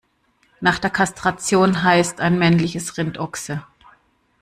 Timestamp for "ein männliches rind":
2.21-3.19